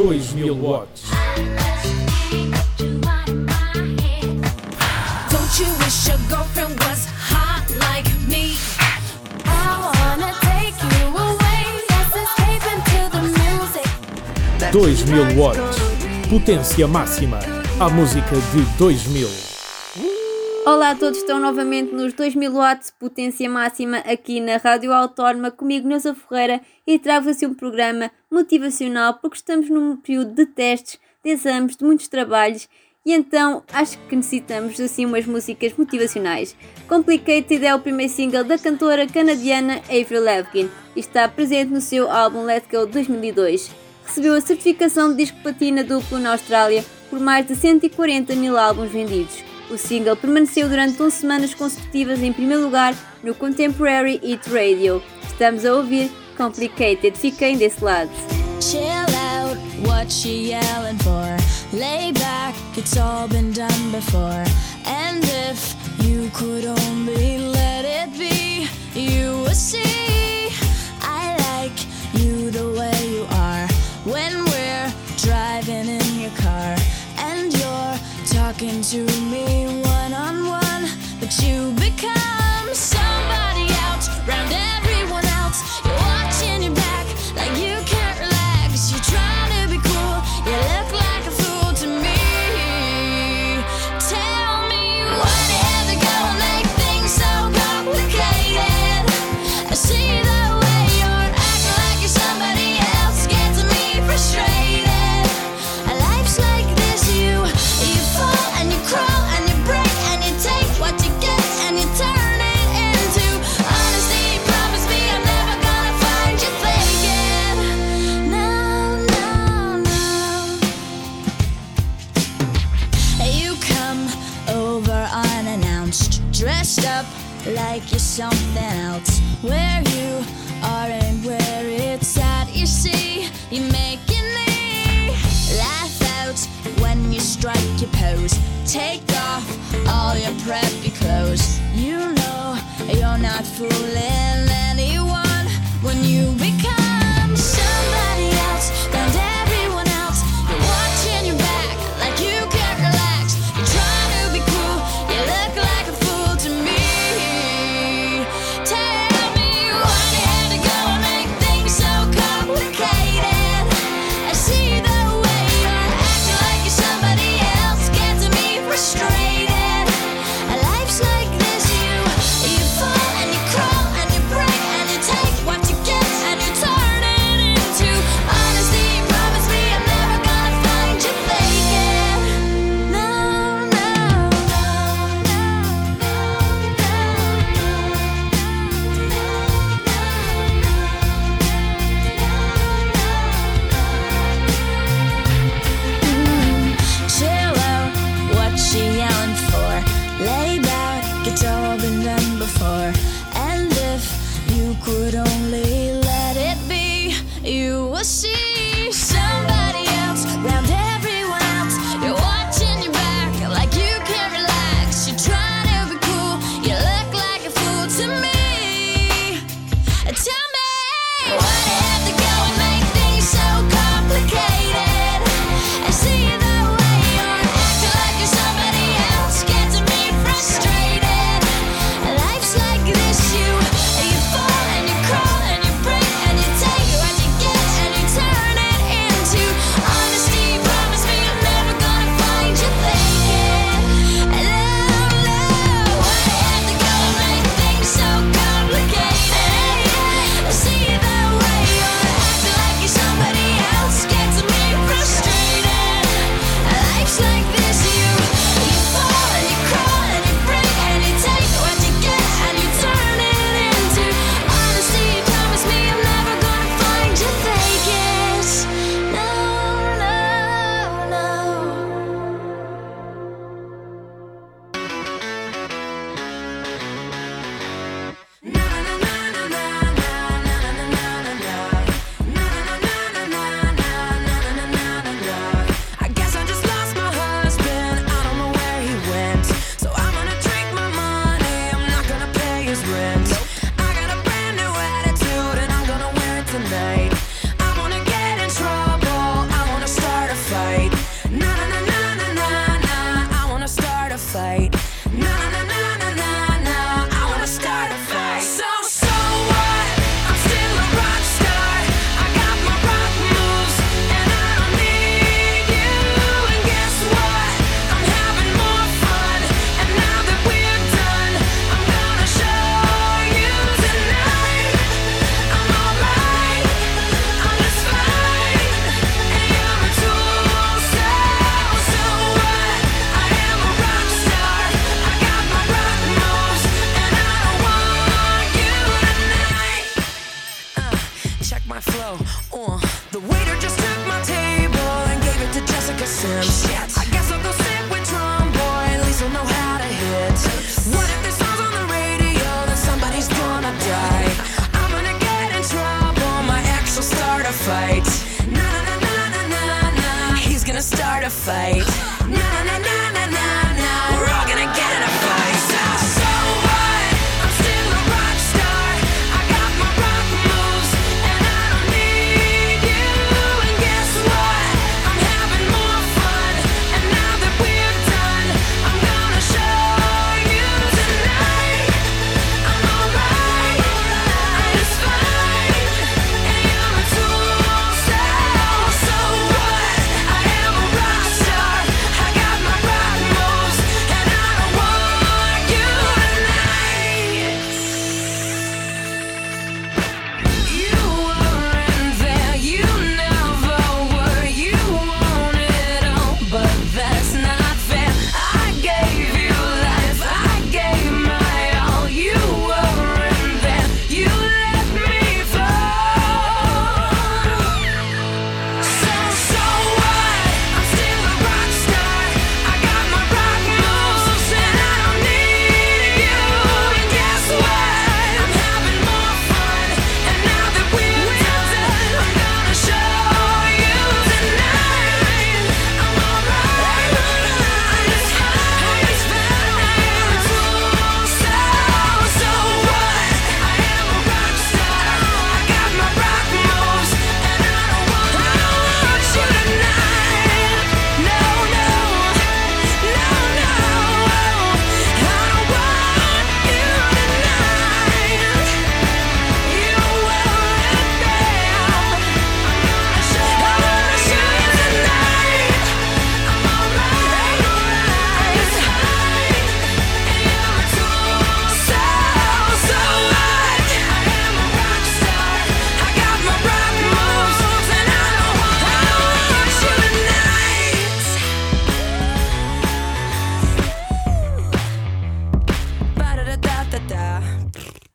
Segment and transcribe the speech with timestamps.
[0.00, 1.10] 2000 watts.
[5.28, 8.56] Don't you wish your girlfriend was hot like me?
[9.44, 11.60] I wanna take you away.
[11.90, 13.88] Let's escape into the music.
[14.72, 15.78] 2000 watts.
[16.30, 17.40] Potência máxima.
[17.78, 19.49] A música de 2000.
[20.66, 25.88] Olá a todos, estão novamente nos 2000 watts potência máxima aqui na Rádio Autónoma, comigo
[25.88, 31.76] Neuza Ferreira e trago-vos um programa motivacional porque estamos num período de testes, de exames,
[31.76, 32.68] de muitos trabalhos
[33.06, 36.54] e então acho que necessitamos assim umas músicas motivacionais.
[36.86, 42.10] Complicated é o primeiro single da cantora canadiana Avril Lavigne e está presente no seu
[42.10, 43.70] álbum Let's Go 2002.
[44.04, 48.90] Recebeu a certificação de disco platina duplo na Austrália por mais de 140 mil álbuns
[48.90, 49.49] vendidos.
[49.70, 52.92] O single permaneceu durante 11 semanas consecutivas em primeiro lugar
[53.22, 55.00] no Contemporary Hit Radio.
[55.22, 58.10] Estamos a ouvir Complicated, fiquem desse lado.
[58.60, 59.56] Chill out,
[59.86, 61.36] what she yelling for?
[61.72, 64.44] Lay back, it's all been done before.
[64.86, 68.68] And if you could only let it be,
[68.98, 69.89] you would see.
[78.60, 80.86] Talking to me one on one,
[81.18, 82.39] but you become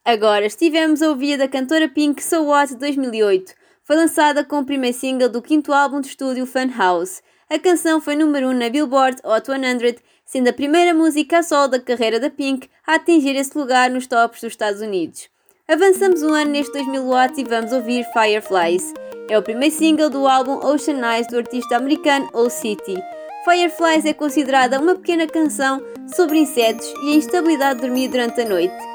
[0.06, 3.56] Agora estivemos a ouvir da cantora Pink So What de 2008.
[3.84, 7.24] Foi lançada como primeiro single do quinto álbum de estúdio Funhouse.
[7.50, 11.44] A canção foi número 1 um na Billboard Hot 100, sendo a primeira música a
[11.44, 15.28] sol da carreira da Pink a atingir esse lugar nos tops dos Estados Unidos.
[15.68, 18.94] Avançamos um ano neste 2000 watts e vamos ouvir Fireflies.
[19.28, 22.96] É o primeiro single do álbum Ocean Eyes do artista americano O City.
[23.44, 25.82] Fireflies é considerada uma pequena canção
[26.16, 28.95] sobre insetos e a instabilidade de dormir durante a noite.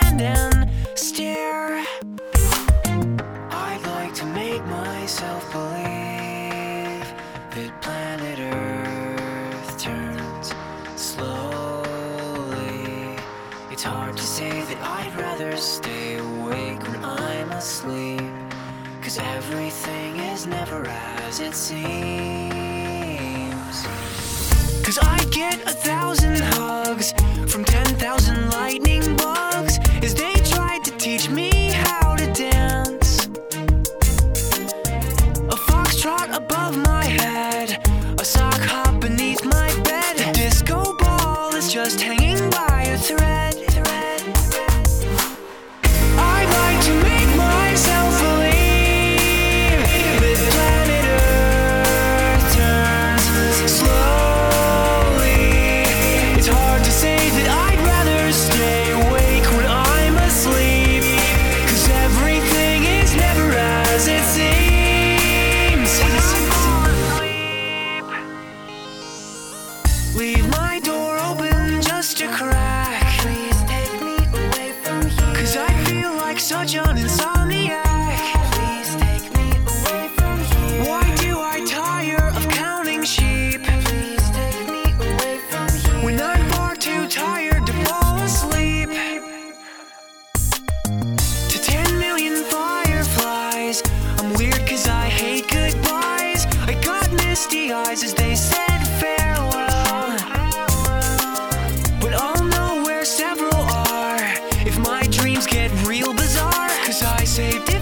[105.47, 106.69] get real bizarre.
[106.85, 107.80] Cause I saved a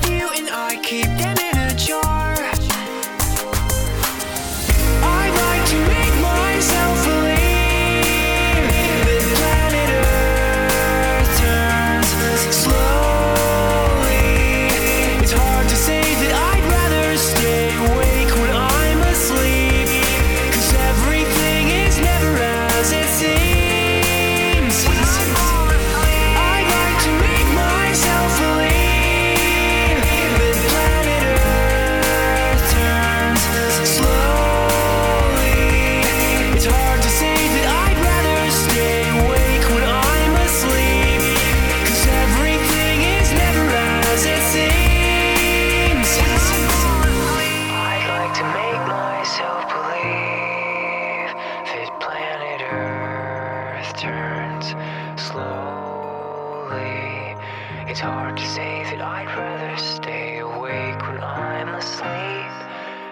[58.00, 62.50] It's hard to say that I'd rather stay awake when I'm asleep.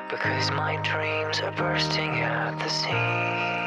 [0.10, 3.67] Because my dreams are bursting at the seams.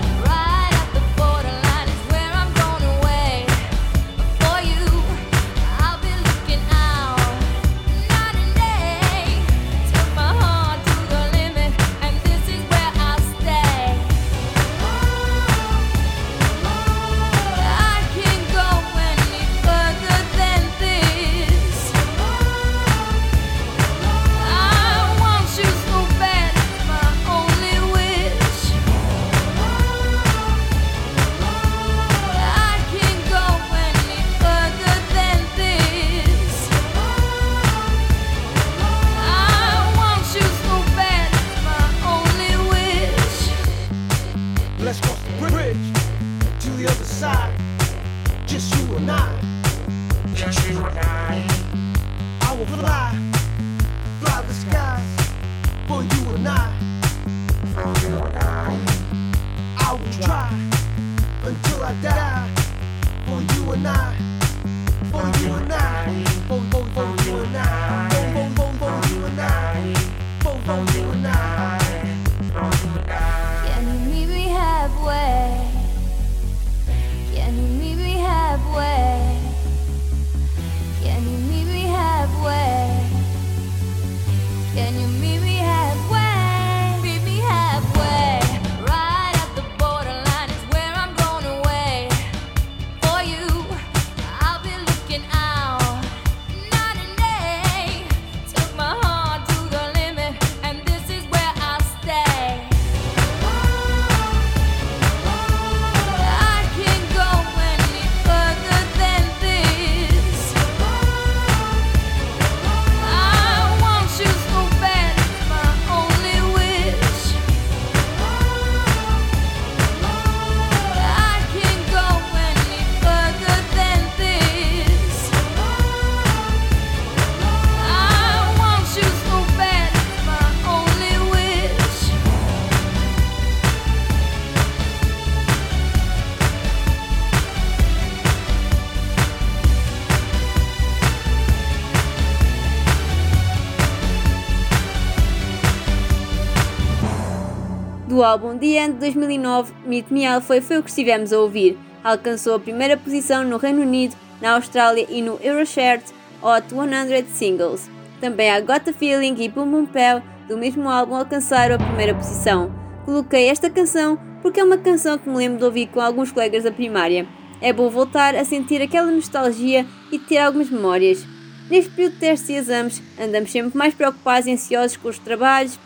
[148.11, 151.77] Do álbum The End de 2009, Meet Me Halfway foi o que estivemos a ouvir.
[152.03, 156.03] Alcançou a primeira posição no Reino Unido, na Austrália e no Eurochart
[156.43, 157.89] Hot 100 Singles.
[158.19, 162.13] Também a Got a Feeling e Boom Boom Pow do mesmo álbum alcançaram a primeira
[162.13, 162.69] posição.
[163.05, 166.65] Coloquei esta canção porque é uma canção que me lembro de ouvir com alguns colegas
[166.65, 167.25] da primária.
[167.61, 171.25] É bom voltar a sentir aquela nostalgia e ter algumas memórias.
[171.69, 175.79] Neste período de testes e exames, andamos sempre mais preocupados e ansiosos com os trabalhos,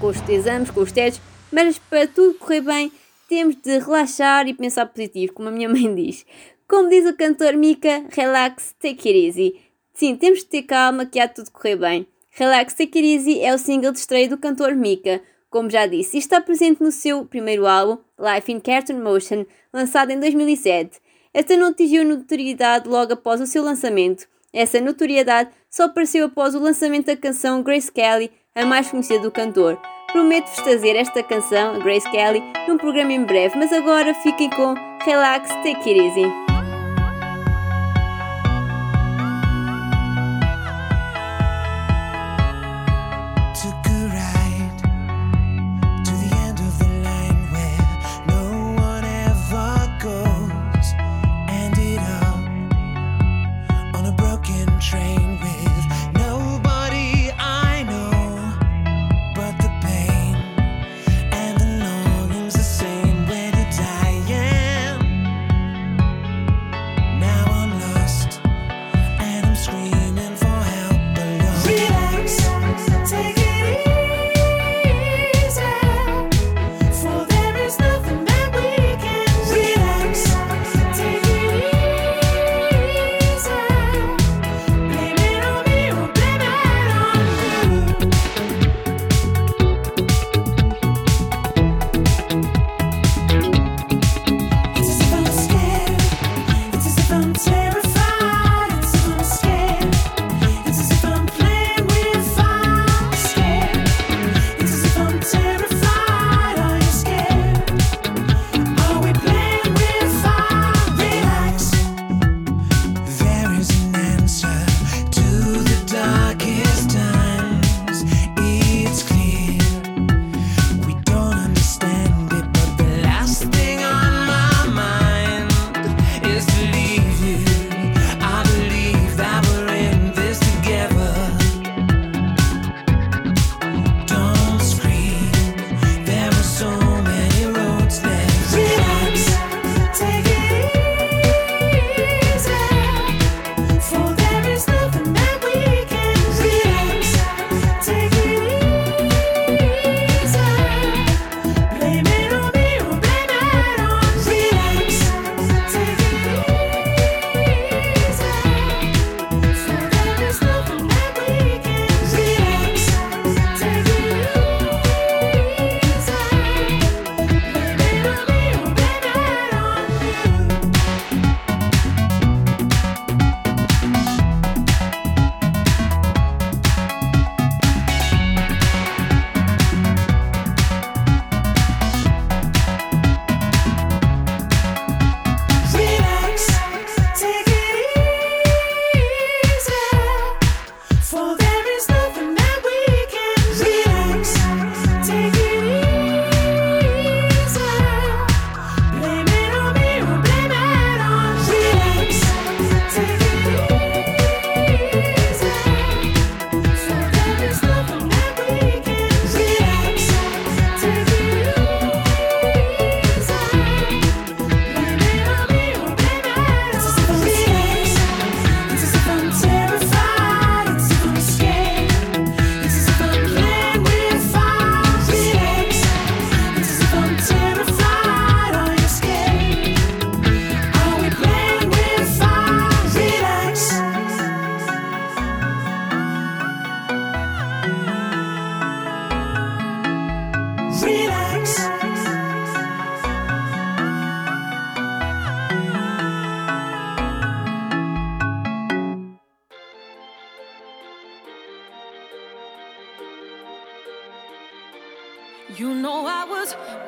[0.00, 2.92] com os exames, com os testes, mas para tudo correr bem,
[3.28, 6.26] temos de relaxar e pensar positivo, como a minha mãe diz.
[6.68, 9.60] Como diz o cantor Mika, relax, take it easy.
[9.94, 12.06] Sim, temos de ter calma que há de tudo correr bem.
[12.30, 15.20] Relax, take it easy é o single de estreia do cantor Mika.
[15.50, 20.20] Como já disse, está presente no seu primeiro álbum, Life in Cartoon Motion, lançado em
[20.20, 21.00] 2007.
[21.34, 24.28] Esta não atingiu notoriedade logo após o seu lançamento.
[24.52, 29.30] Essa notoriedade só apareceu após o lançamento da canção Grace Kelly, a mais conhecida do
[29.30, 29.80] cantor.
[30.12, 35.48] Prometo-vos trazer esta canção, Grace Kelly, num programa em breve, mas agora fiquem com Relax,
[35.62, 36.49] Take It Easy.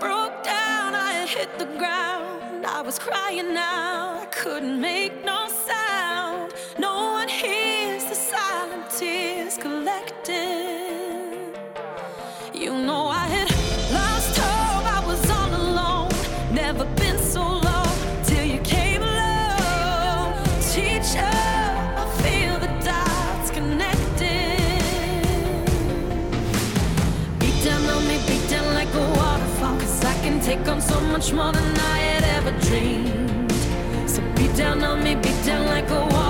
[0.00, 2.66] Broke down, I hit the ground.
[2.66, 6.54] I was crying out, I couldn't make no sound.
[6.78, 7.01] No
[30.92, 33.52] so much more than I had ever dreamed.
[34.06, 36.21] So beat down on me, beat down like a waterfall.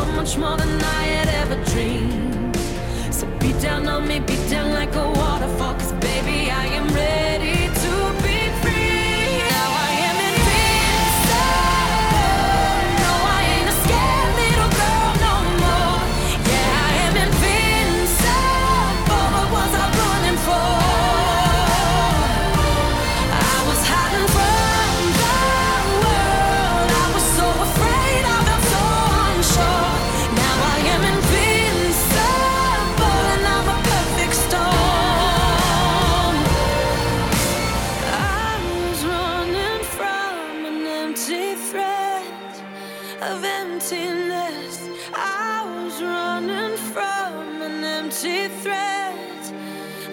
[0.00, 2.56] So much more than I had ever dreamed.
[3.12, 5.74] So beat down on me, beat down like a waterfall.
[5.74, 7.69] Cause baby, I am ready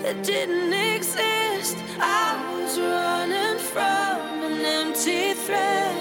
[0.07, 1.75] that didn't exist.
[1.99, 5.97] I was running from an empty threat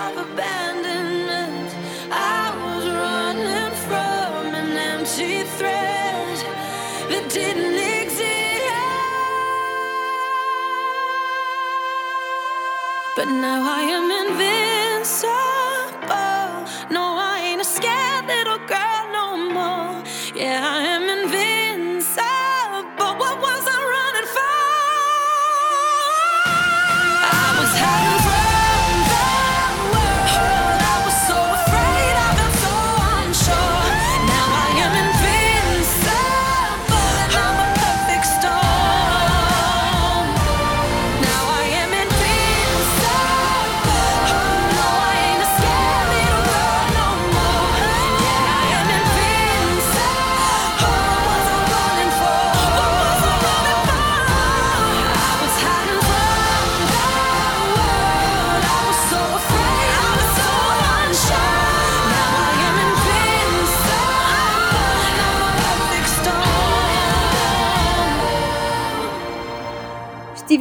[0.00, 1.70] of abandonment.
[2.12, 6.36] I was running from an empty threat
[7.08, 8.24] that didn't exist.
[13.16, 14.53] But now I am invincible.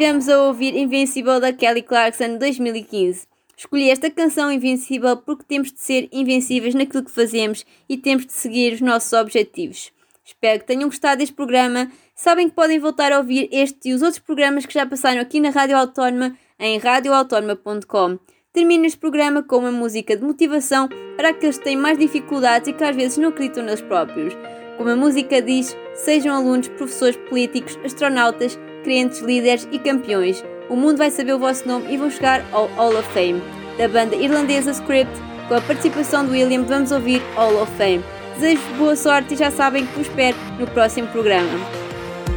[0.03, 3.25] Estivemos a ouvir Invincible da Kelly Clarkson 2015.
[3.55, 8.33] Escolhi esta canção Invincible porque temos de ser invencíveis naquilo que fazemos e temos de
[8.33, 9.93] seguir os nossos objetivos.
[10.25, 11.89] Espero que tenham gostado deste programa.
[12.13, 15.39] Sabem que podem voltar a ouvir este e os outros programas que já passaram aqui
[15.39, 18.19] na Rádio Autónoma em radioautónoma.com.
[18.51, 22.73] Termino este programa com uma música de motivação para aqueles que têm mais dificuldades e
[22.73, 24.33] que às vezes não acreditam neles próprios.
[24.75, 30.43] Como a música diz, sejam alunos, professores, políticos, astronautas, crentes, líderes e campeões.
[30.69, 33.41] O mundo vai saber o vosso nome e vão chegar ao Hall of Fame.
[33.77, 35.11] Da banda irlandesa Script,
[35.47, 38.03] com a participação do William, vamos ouvir Hall of Fame.
[38.35, 41.49] Desejo-vos boa sorte e já sabem que vos espero no próximo programa.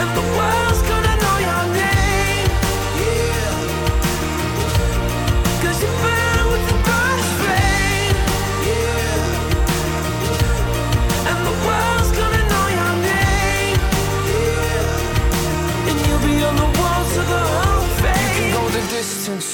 [0.00, 0.71] and the world's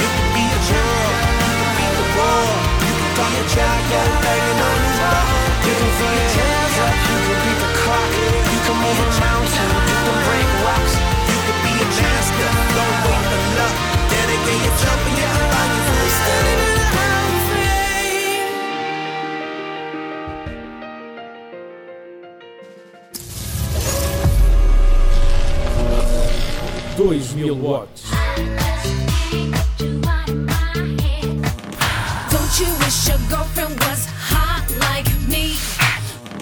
[0.00, 1.10] You can be a girl.
[1.42, 2.46] You can be the war.
[2.86, 4.75] You can be a champion banging on
[26.96, 28.10] 2000 watts.
[32.30, 35.56] Don't you wish your girlfriend was hot like me?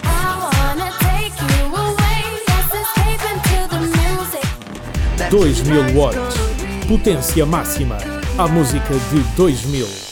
[0.05, 2.23] I wanna take you away.
[2.47, 4.47] Let's escape into the music.
[5.31, 6.37] 2000 watts.
[6.87, 7.99] Potência máxima.
[8.39, 10.04] A música de 2000.